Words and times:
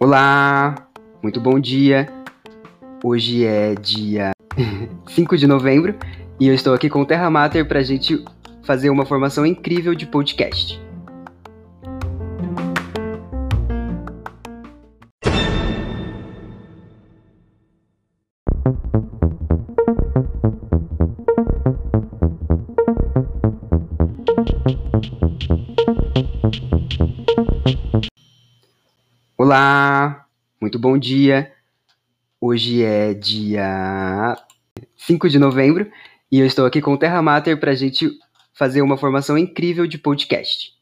Olá, 0.00 0.88
muito 1.22 1.40
bom 1.40 1.60
dia. 1.60 2.08
Hoje 3.04 3.44
é 3.44 3.76
dia 3.76 4.32
5 5.06 5.36
de 5.36 5.46
novembro 5.46 5.96
e 6.40 6.48
eu 6.48 6.54
estou 6.54 6.74
aqui 6.74 6.90
com 6.90 7.02
o 7.02 7.06
Terra 7.06 7.30
Mater 7.30 7.68
para 7.68 7.78
a 7.78 7.82
gente 7.84 8.24
fazer 8.64 8.90
uma 8.90 9.06
formação 9.06 9.46
incrível 9.46 9.94
de 9.94 10.04
podcast. 10.04 10.87
Olá, 29.36 30.26
muito 30.60 30.78
bom 30.78 30.98
dia. 30.98 31.52
Hoje 32.40 32.82
é 32.82 33.14
dia 33.14 34.36
5 34.96 35.28
de 35.28 35.38
novembro 35.38 35.90
e 36.30 36.38
eu 36.38 36.46
estou 36.46 36.66
aqui 36.66 36.80
com 36.80 36.92
o 36.92 36.98
Terra 36.98 37.22
Mater 37.22 37.58
para 37.58 37.72
a 37.72 37.74
gente 37.74 38.10
fazer 38.52 38.82
uma 38.82 38.96
formação 38.96 39.38
incrível 39.38 39.86
de 39.86 39.98
podcast. 39.98 40.77